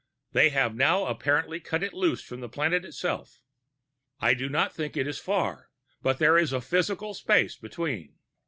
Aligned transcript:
They 0.31 0.49
have 0.49 0.73
now 0.73 1.05
apparently 1.05 1.59
cut 1.59 1.83
it 1.83 1.93
loose 1.93 2.23
from 2.23 2.39
the 2.39 2.49
planet 2.49 2.83
itself. 2.83 3.39
I 4.19 4.33
do 4.33 4.49
not 4.49 4.73
think 4.73 4.97
it 4.97 5.05
is 5.05 5.19
far, 5.19 5.69
but 6.01 6.17
there 6.17 6.39
is 6.39 6.51
a 6.51 6.59
physical 6.59 7.13
space 7.13 7.55
between." 7.55 8.15